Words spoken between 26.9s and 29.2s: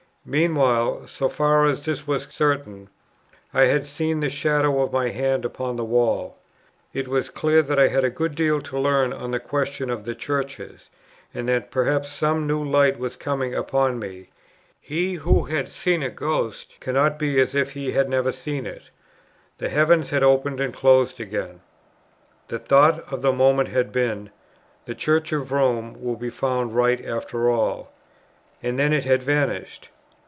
after all;" and then it